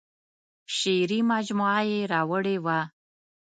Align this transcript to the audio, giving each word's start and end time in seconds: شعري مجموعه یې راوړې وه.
شعري 0.75 1.19
مجموعه 1.31 1.81
یې 1.91 1.99
راوړې 2.13 2.57
وه. 2.65 2.79